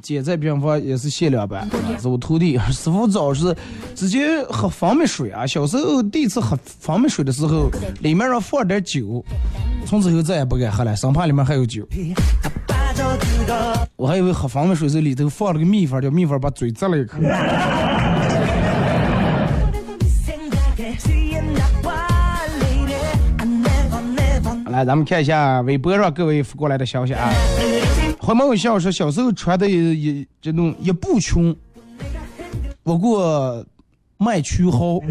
[0.01, 1.67] 姐在病房也是限量版，
[1.99, 3.55] 是我徒弟师傅早是
[3.95, 5.47] 直接喝蜂蜜水啊。
[5.47, 7.69] 小时候第一次喝蜂蜜水的时候，
[8.01, 9.23] 里面让放点酒，
[9.85, 11.87] 从此以后再也不敢喝了，生怕里面还有酒。
[13.95, 17.17] 我还以为喝蜂蜜水是里头放了个秘方，叫秘方把嘴扎了一口。
[24.77, 27.31] 来，咱们看一下微博上各位发过来的消息啊。
[28.19, 31.55] 回眸笑说，小时候穿的一这种一步裙，
[32.83, 33.65] 不过
[34.17, 34.99] 卖区号。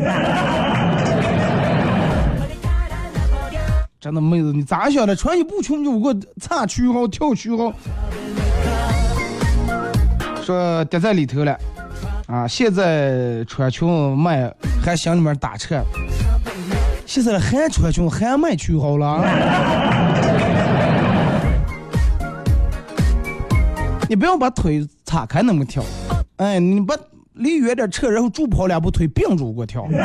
[3.99, 5.17] 真的妹子，你咋想的？
[5.17, 7.73] 穿一步裙就我过擦区号、跳区号，
[10.45, 11.59] 说跌在里头了
[12.29, 12.47] 啊！
[12.47, 14.49] 现在穿裙卖
[14.81, 15.83] 还心里面打车。
[17.07, 19.25] 现在还穿裙还卖区号了？
[24.09, 25.85] 你不要把腿岔开那么跳，
[26.37, 26.95] 哎，你把
[27.35, 29.87] 离远点撤，然后助跑两步腿并住给我跳。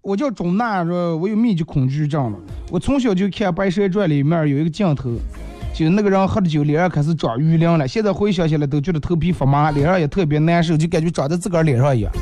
[0.00, 2.38] 我叫钟娜，说我有密集恐惧症了。
[2.70, 5.10] 我从小就看《白蛇传》里面有一个镜头，
[5.74, 7.86] 就那个人喝了酒，脸上开始长鱼鳞了。
[7.86, 12.12] 现在回想起来都觉得头皮发麻，脸上也特别难受，就感觉长在自个儿脸上一样。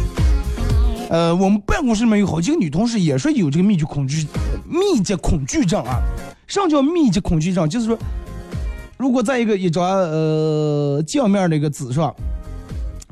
[1.14, 4.26] 呃，我们办公室里面有好几个女同事也是有这个密集恐惧、
[4.68, 6.00] 密集恐惧症啊。
[6.48, 7.68] 什么叫密集恐惧症？
[7.68, 7.96] 就是说，
[8.96, 12.12] 如果在一个一张呃镜面的一个纸上，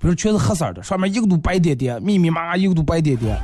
[0.01, 3.39] 比如全是黑色的，上面一个都白点点，密密麻麻一个都白点点。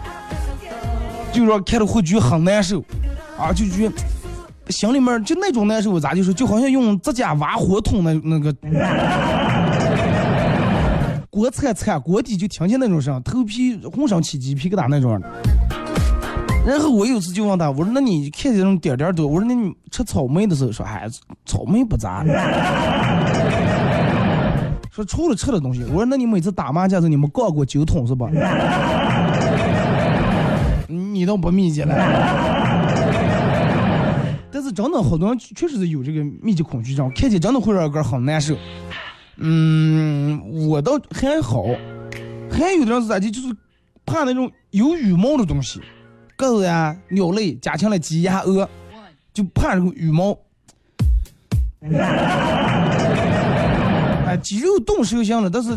[1.33, 2.81] 就说看着会觉得很难受，
[3.39, 3.95] 啊，就觉得
[4.71, 8.53] 心里面就那种难受，咋就说就好像用指甲挖火筒那那个，
[11.39, 15.23] 锅铲铲锅底就听见那种声，头皮浑身起鸡皮疙瘩那种。
[16.67, 21.09] 然后我有次就问他，我说那你看见那种点点多，我说那你吃草莓的时候说，哎，
[21.47, 22.25] 草莓不咋。
[24.91, 28.29] 说除了吃的东西，我说那你每次打麻将时候你们杠过酒桶是吧？
[30.89, 31.95] 你倒不密集了，
[34.51, 38.57] 但是真的好多人确实是有这个密集恐惧症，看见真的会让人很难受。
[39.41, 41.65] 嗯，我倒还好，
[42.51, 43.55] 还有的人是咋的，就是
[44.05, 45.81] 怕那种有羽毛的东西，
[46.37, 48.69] 鸽子呀、鸟类，加强了鸡鸭鹅，
[49.33, 50.37] 就怕这个羽毛。
[54.27, 55.71] 哎，鸡肉冻是行了，但是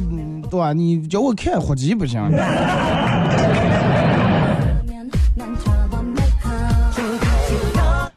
[0.49, 0.73] 对吧？
[0.73, 2.19] 你叫我看火鸡不行。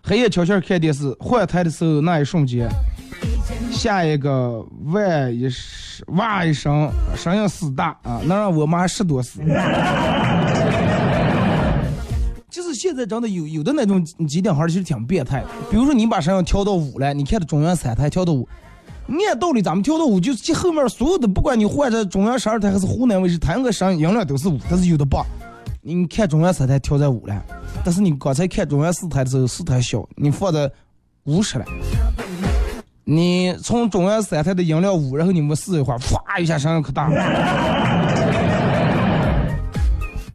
[0.03, 2.69] 黑夜悄悄看电视，换台的时候那一瞬间，
[3.75, 9.41] 下一个哇一声哇一声，声音死大啊，能让我妈十多死。
[12.49, 18.49] 就是现在真的有有的那种机顶盒其实挺变态的，比如说你把声音调到五了，你看的中央三台调到五，
[19.29, 25.19] 按道理咱们调到五，就是这后面所有的，不管你换成中央十二台还是湖南卫视，它那个声音量都是五，但是有的不。
[25.83, 27.45] 你看中央三台调在五了，
[27.85, 30.71] 但是你刚才看中央四台的时候四台小，你放在
[31.25, 31.65] 五十了。
[33.07, 37.11] 你从中央三台的饮料屋，然后你们试一会儿，唰一下声音可大。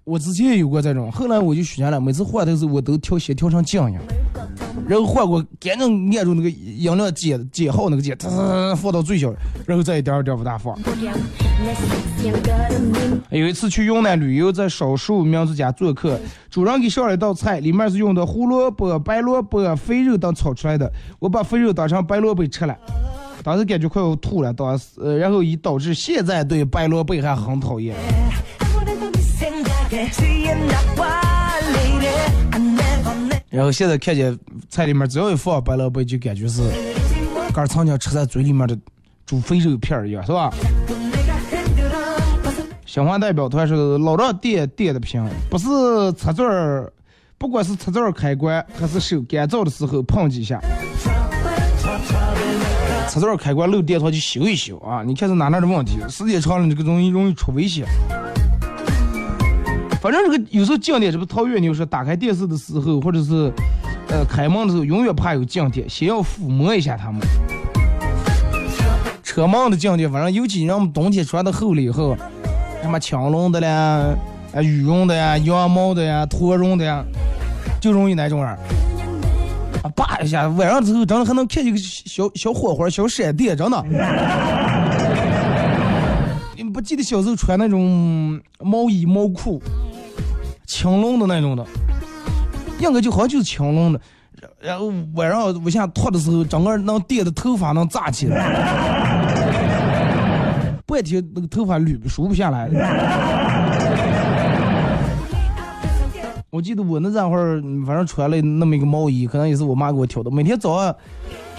[0.04, 3.98] 我之前有过这种，后来我就学了，每次换的时候我都调鞋调成静音，
[4.88, 8.18] 然后换过赶紧按住那个音量键键号那个键，
[8.76, 9.34] 放到最小，
[9.66, 10.78] 然后再一点一点往大放。
[13.30, 22.76] 有一次去云南旅游，在少数民族家做客，主人给上了一道菜，里面是用的胡萝卜、白萝卜、肥肉等炒出来的，我把肥肉当成白萝卜吃了，
[23.44, 27.96] 当时感觉快要吐了，当时呃，然后以导致现在对白萝卜还很讨厌。
[33.50, 34.38] 然后现在看见
[34.70, 36.62] 菜里面只要一放白萝卜，就感觉是
[37.54, 38.78] 刚曾经吃在嘴里面的
[39.26, 40.54] 煮肥肉片一样，是吧？
[42.86, 45.68] 新华代表团说老让电电的屏，不是
[46.14, 46.48] 插座，
[47.38, 50.60] 不管是插座开关还是手干燥的时候碰几下，
[53.10, 55.04] 插座开关漏电，它就修一修啊！
[55.04, 56.00] 你看是哪哪的问题？
[56.10, 57.86] 时间长了，这个容易容易出危险。
[60.02, 63.52] 反正这个有时候静电，这不陶越牛说，打开电视的时候，或者是
[64.08, 67.22] 呃开门的时候，永远怕有静电，先要抚摸一下它们。
[69.22, 72.16] 车门的静电，反正尤其让我们冬天穿的厚了以后，
[72.82, 74.16] 什么青龙的啦，
[74.54, 77.04] 啊羽绒的呀，羊毛的呀，驼绒的呀，
[77.82, 78.58] 就容易那种人。
[79.84, 83.86] 啊，叭一下，晚上之后真的还能看见个小小火花、小闪电，真的。
[86.56, 89.62] 你不记得小时候穿那种毛衣毛裤？
[90.70, 91.66] 青龙的那种的，
[92.80, 94.00] 应该就好像就是青龙的，
[94.62, 98.38] 然后晚上我下脱的时候，整个能电的头发能炸起来，
[100.86, 102.70] 半天那个头发捋梳不下来。
[106.52, 110.30] 我记得我那阵会儿，反正穿了那么一个毛衣，可能也是我妈给我挑的。
[110.30, 110.96] 每天早上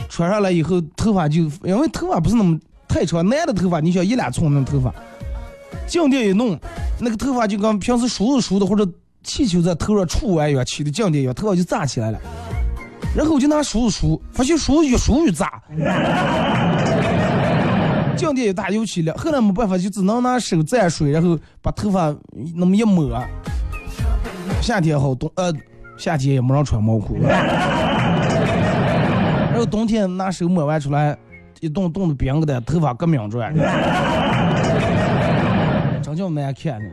[0.09, 2.57] 穿上来以后，头发就因为头发不是那么
[2.87, 4.95] 太长，男的头发你想一两寸那头发。
[5.87, 6.57] 静电一弄，
[7.01, 8.89] 那个头发就跟平时梳子梳的或者
[9.23, 12.19] 气球在头上杵完一样，起的静电一样，头发就炸起来了。
[13.15, 15.61] 然后我就拿梳子梳，发现梳越梳越炸，
[18.17, 19.13] 静电一大又起了。
[19.15, 22.15] 后来没办法，就只能拿手蘸水，然后把头发
[22.55, 23.21] 那么一抹。
[24.63, 25.53] 夏天好，冬呃
[25.97, 27.19] 夏天也没人穿毛裤。
[29.51, 31.17] 然后冬天拿手抹完出来，
[31.61, 33.53] 一冻冻的冰的，头发革命转。
[36.01, 36.91] 真叫难看呢！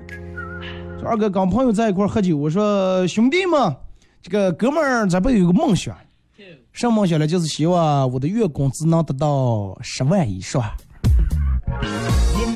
[1.06, 3.76] 二哥跟朋友在一块喝酒，我说兄弟们，
[4.22, 5.96] 这个哥们儿咱不有个梦想，
[6.74, 7.26] 什么梦想呢？
[7.26, 10.64] 就是希望我的月工资能达到十万以上。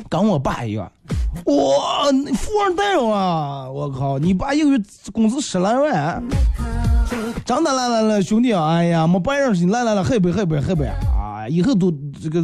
[0.08, 0.90] 跟我爸一样。
[1.46, 3.70] 哇，富二代啊！
[3.70, 4.78] 我靠，你爸一个月
[5.12, 6.22] 工资十来万，
[7.46, 8.66] 真的来来来，兄弟啊！
[8.68, 11.48] 哎呀，没办事你，来来来，喝杯喝杯喝杯啊！
[11.48, 11.90] 以后都
[12.22, 12.40] 这个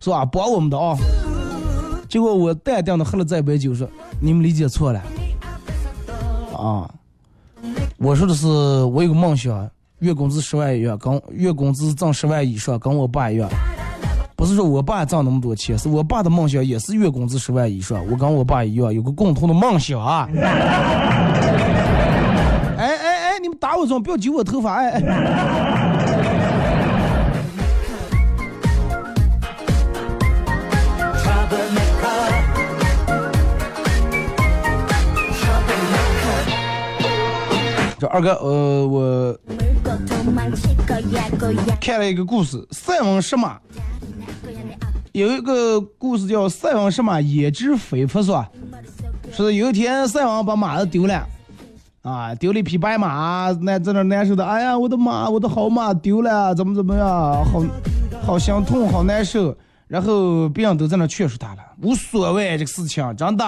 [0.00, 0.24] 是吧？
[0.24, 0.96] 帮我们的啊！
[2.16, 3.86] 结果我淡定的喝了这杯酒，说
[4.20, 5.02] 你们理解错了
[6.56, 6.88] 啊！
[7.98, 8.46] 我说的是
[8.84, 13.46] 我有个梦想，月工资十万一样，跟月工资挣十万以上，跟我爸一样。
[14.34, 18.02] 不是说我爸挣那么多钱，是我爸的梦想也是月工资十万以上。
[18.10, 20.26] 我跟我爸一样，有个共同的梦想啊！
[22.78, 24.76] 哎哎哎，你们打我桩，不要揪我头发！
[24.76, 25.75] 哎哎。
[38.08, 39.38] 二哥，呃，我
[41.80, 43.58] 看了一个故事，塞翁失马。
[45.12, 48.48] 有一个故事叫“塞翁失马，焉知非福”，是吧？
[49.32, 51.26] 说有一天塞翁把马子丢了，
[52.02, 57.08] 啊，丢了一匹白马，那在那难受的，哎呀，我的马，我的好马丢了，怎么怎么样，
[57.44, 57.62] 好
[58.22, 59.56] 好心痛，好难受。
[59.88, 63.44] 然后别人都在那劝说他了，无所谓这个事情，真的。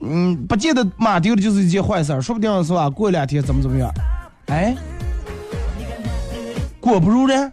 [0.00, 2.88] 嗯，不见得马丢了就是一件坏事儿，说不定是吧？
[2.90, 3.90] 过两天怎么怎么样？
[4.46, 4.76] 哎，
[6.80, 7.52] 过不如人。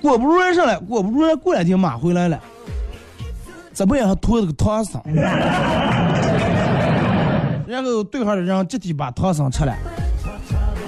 [0.00, 2.38] 过不如人上来，过不如人过两天马回来了，
[3.72, 5.02] 怎么样还拖着个唐僧？
[7.66, 9.72] 然后对方的人集体把唐僧吃了，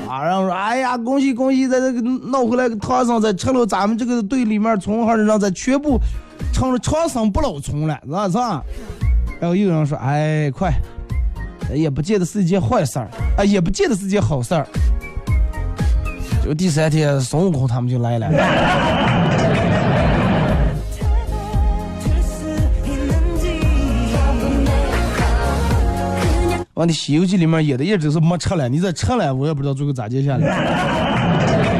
[0.09, 5.99] 啊，然后说：“哎呀，恭喜恭喜，在这个闹回来个唐僧，在吃了咱们这个队里面从号的人，在全部
[6.53, 8.28] 成了长生不老虫了，是吧？
[8.28, 8.62] 是吧？”
[9.40, 10.72] 然后又有人说：“哎，快，
[11.72, 14.66] 也不见得是一件坏事儿，啊，也不见得是件好事儿。”
[16.44, 18.28] 就第三天，孙悟空他们就来了。
[26.74, 31.78] 完的《西游记》里面演的一直是没吃了，你再吃了，我也不知道最后咋接下来。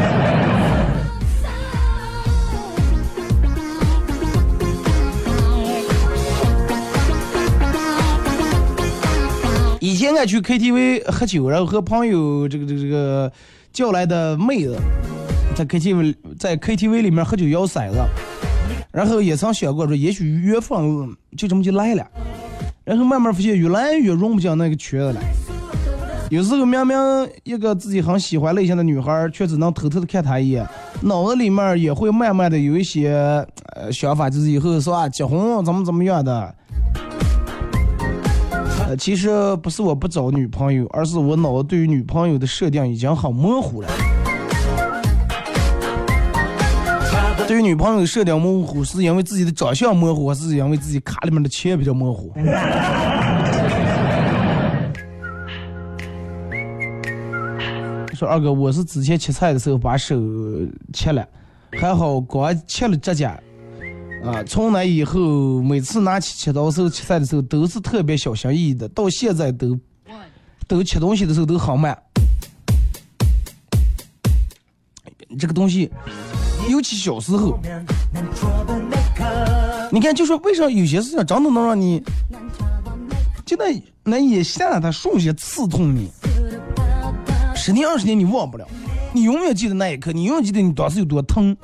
[10.19, 13.33] 再去 KTV 喝酒，然后和朋友这个这个这个
[13.73, 14.77] 叫来的妹子，
[15.55, 17.99] 在 KTV 在 KTV 里面喝酒摇骰子，
[18.91, 22.05] 然后也曾想过说，也许缘分就这么就来了。
[22.83, 25.21] 然后慢慢发现越来越融不进那个圈子了。
[26.31, 26.97] 有时候明明
[27.45, 30.66] 一个自己很喜欢类型的女孩，却只能偷偷的看她一眼，
[31.03, 33.12] 脑子里面也会慢慢的有一些
[33.77, 36.53] 呃想法，就是以后是吧，结婚怎么怎么样的。
[38.97, 43.89] 其实不是我不找女朋友，而是我脑子对于女朋友的设定已经很模糊了。
[47.47, 52.32] 对于女朋友的设定模糊，是因为自己的长相模糊，还是因为自己卡里面的钱比较模糊？
[58.14, 60.16] 说二哥，我是之前切菜的时候把手
[60.93, 61.26] 切了，
[61.78, 63.41] 还好刚切了指甲，
[64.25, 69.79] 啊，从那以后每次拿起切刀手切菜的时候都是特别小心翼翼的，到现在都
[70.66, 71.97] 都切东西的时候都很慢。
[75.39, 75.91] 这个东西。
[76.69, 77.59] 尤其小时候，
[79.91, 82.03] 你看，就说为啥有些事情真的能让你，
[83.47, 86.11] 就那那眼下它瞬间刺痛你，
[87.57, 88.69] 十年二十年你忘不了，
[89.14, 91.57] 你永远记得那一刻，你永远记得你当时有多疼。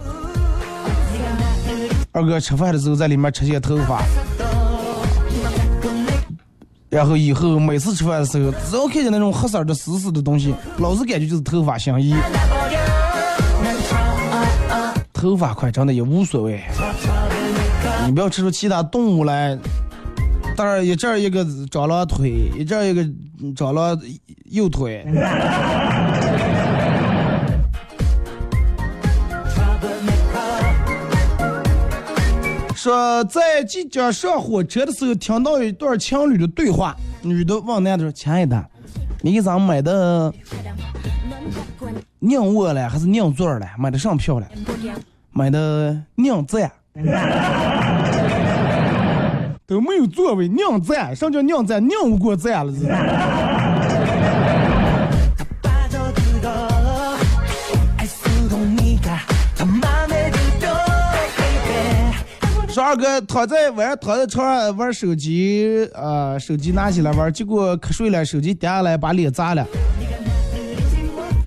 [2.14, 4.00] 二哥吃饭的时候在里面吃些头发，
[6.88, 12.14] 然后以后每次吃饭的时候，只要看见那种黑色的丝丝的东西，老是感觉就是头发相依。
[15.12, 16.62] 头发快长的也无所谓，
[18.06, 19.58] 你不要吃出其他动物来。
[20.56, 23.04] 当然一阵一个长了腿，一阵一个
[23.56, 23.98] 长了
[24.44, 25.04] 右腿。
[32.84, 38.62] 说在即将上火车的时候，听到一段情侣的对话，女的问男的说：“亲爱的，
[39.22, 40.30] 你给咱买的
[42.20, 43.66] 硬卧了还是硬座了？
[43.78, 44.46] 买的上票了？”
[45.32, 46.70] 买的酿赞，
[49.66, 51.82] 都没有座位，酿赞，什么叫酿赞？
[51.88, 52.72] 酿不过站了，
[62.84, 69.66] 二哥躺在晚上躺在床上玩手机，啊，手机拿起来玩，结果瞌睡了，手机掉下来把脸砸了，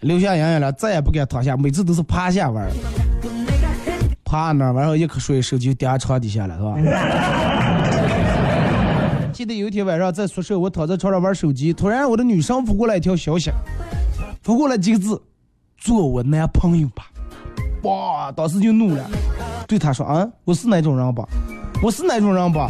[0.02, 2.68] 留下阴影了，再也不敢躺下，每次都是趴下玩。
[4.26, 6.76] 趴那儿，然后一瞌睡，手机掉床底下了，是吧？
[9.32, 13.52] 记得有一天晚上在宿舍，我躺在床上玩手机，突然我的女生发过来一条消息，
[14.42, 15.22] 发过来几个字
[15.78, 17.12] ：“做我男朋友吧。”
[17.86, 19.08] 哇，当时就怒了，
[19.68, 21.28] 对他说：“啊，我是那种人吧？
[21.84, 22.70] 我是那种人吧？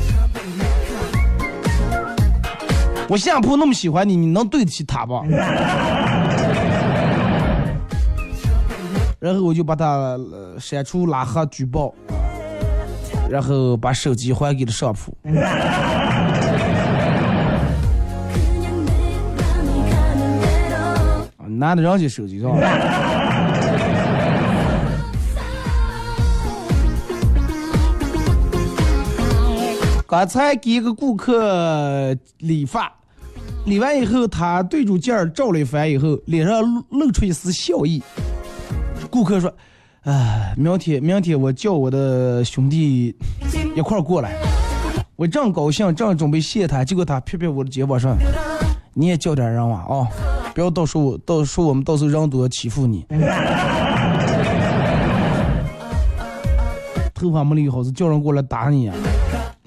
[3.08, 5.22] 我下铺那么喜欢你，你能对得起他吧？”
[9.20, 10.18] 然后我就把他
[10.60, 11.94] 删除、拉黑、举报，
[13.30, 15.16] 然后把手机还给了上铺。
[21.48, 22.46] 拿的人家手机是
[30.08, 32.90] 刚才给一个顾客理发，
[33.66, 38.02] 理完以后，他对着镜儿照了一番以后，脸上露出一丝笑意。
[39.12, 39.54] 顾客说
[40.08, 43.14] ：“哎，明天明天我叫我的兄弟
[43.76, 44.34] 一块儿过来。”
[45.18, 48.16] 我正高兴，正准备谢他，结果他拍拍我的肩膀说
[48.96, 50.08] ：“你也叫点人哇啊，
[50.56, 53.06] 不要到时候到时候我们到时候人多欺负你。
[57.14, 58.94] ”头发没理好是叫人过来打你呀？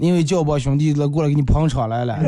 [0.00, 2.18] 因为叫帮兄弟来过来给你捧场来了。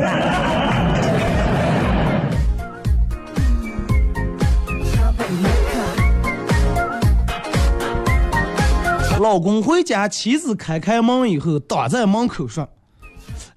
[9.19, 12.67] 老公回家，妻子开开门以后，挡在门口说：“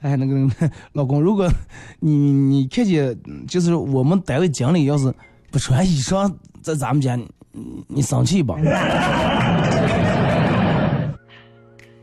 [0.01, 0.49] 哎，那个
[0.95, 1.51] 老公，如果
[2.01, 5.13] 你你看见就是我们单位经理要是
[5.51, 7.19] 不穿衣裳在咱们家，
[7.89, 8.57] 你生气吧？”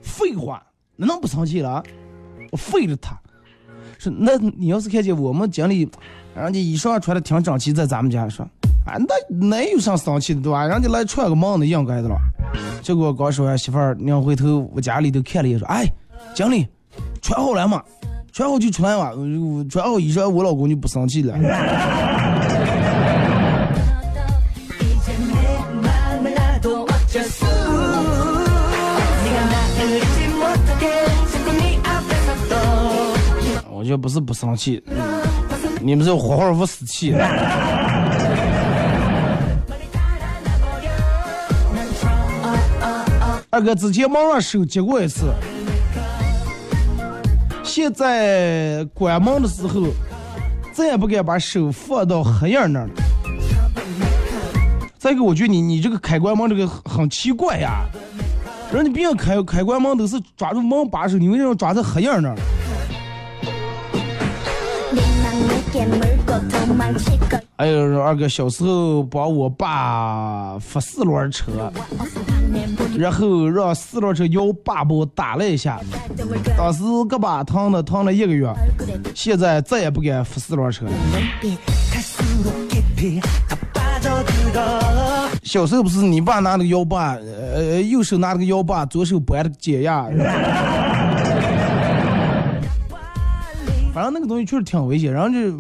[0.04, 0.62] 废话，
[0.98, 1.82] 那能不生气了？
[2.54, 3.20] 我废了他！
[3.98, 5.90] 说那你要是看见我们经理，
[6.36, 8.46] 人家衣裳穿的挺整齐，在咱们家说，
[8.86, 10.68] 啊，那那有啥生气的对吧？
[10.68, 12.16] 人家来串个门的应该的了。
[12.84, 15.92] 结果刚说完，媳妇儿两回头，我家里头看了一眼，说：“哎，
[16.36, 16.68] 经理，
[17.24, 17.82] 穿好了吗？
[18.32, 19.12] 穿好就穿嘛，
[19.68, 21.36] 穿好衣裳，我老公就不生气了。”
[33.84, 34.82] 我觉不是不生气，
[35.82, 37.14] 你们这活活不死气。
[43.50, 45.34] 二哥之前忙上手接过一次，
[47.62, 49.88] 现在关门的时候，
[50.72, 52.94] 再也不敢把手放到黑影那儿了。
[54.98, 57.82] 再一个，我觉得你你这个开关门这个很奇怪呀，
[58.72, 62.38] 人家别人开开关门都是抓住门把手，你为什么抓在黑影那儿？
[67.56, 71.72] 哎呦，二哥小时候帮我爸扶四轮车，
[72.98, 75.80] 然后让四轮车摇把把我打了一下，
[76.56, 78.54] 当时胳膊疼的疼了一个月，
[79.16, 80.92] 现在再也不敢扶四轮车了。
[85.44, 90.08] 小时候不是你爸拿那个摇把，呃，右手拿那个摇把，左手掰的解压。
[93.94, 95.56] 反正那个东西确实挺危险，然后就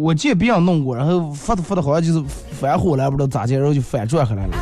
[0.00, 4.54] 我见别人弄过，然后发的发的好像就是反火了，不知道咋的，然后就反转回来了。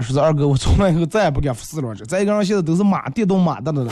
[0.00, 2.04] 说是二哥，我从来以后再也不敢扶四轮车。
[2.04, 3.90] 再一个人现在都是马电动马的了。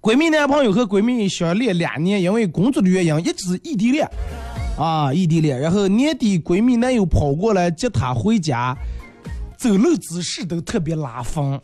[0.00, 4.08] 闺蜜男朋友和闺蜜相恋两年，因为工作的原因一直异地恋，
[4.78, 5.58] 啊，异地恋。
[5.58, 8.76] 然后年底闺蜜男友跑过来接她回家。
[9.62, 11.60] 走路姿势都特别拉风，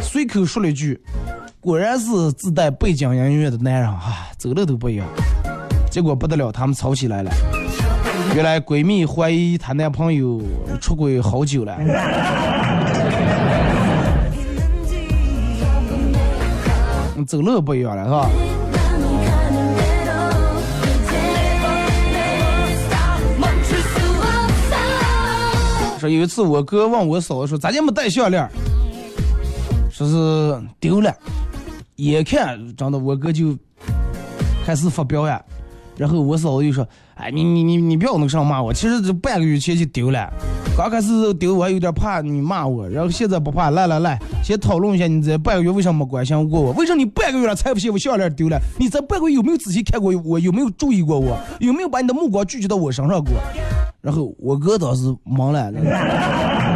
[0.00, 0.98] 随口说了一句
[1.60, 5.06] ：“果然是自带背景音乐的男人啊，走路都不一样。”
[5.92, 7.30] 结果不得了，他们吵起来了。
[8.34, 10.40] 原来闺蜜怀疑她男朋友
[10.80, 11.76] 出轨好久了，
[17.28, 18.30] 走路不一样了，是吧？
[26.00, 28.48] 说有一次我哥问我嫂子说咋就没戴项链
[29.90, 31.14] 说是丢了，
[31.96, 33.54] 眼看真的我哥就
[34.64, 35.42] 开始发飙呀，
[35.98, 40.32] 然后我嫂子就说，哎你你你你不要那个啥骂我，其实这半个月前就丢了，
[40.74, 48.58] 刚开始丢我还有点怕你骂我，然后现在不怕，来来来，先讨论一下你这半个月为什么没关心过我，为什么你半个月了才不嫌我项链丢了？
[48.78, 50.38] 你这半个月有没有仔细看过我？
[50.38, 51.36] 有没有注意过我？
[51.58, 52.90] 有没有把你的目光聚集到我？
[52.90, 53.34] 身上过？
[54.00, 55.70] 然后我哥当时忙了。